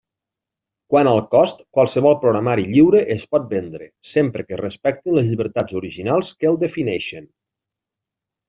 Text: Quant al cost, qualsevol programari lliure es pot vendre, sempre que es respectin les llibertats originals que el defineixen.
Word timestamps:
Quant 0.93 1.09
al 1.09 1.19
cost, 1.33 1.59
qualsevol 1.77 2.17
programari 2.23 2.65
lliure 2.71 3.01
es 3.17 3.25
pot 3.35 3.45
vendre, 3.51 3.91
sempre 4.15 4.47
que 4.49 4.57
es 4.57 4.61
respectin 4.65 5.19
les 5.21 5.31
llibertats 5.31 5.79
originals 5.83 6.33
que 6.41 6.51
el 6.55 6.59
defineixen. 6.65 7.33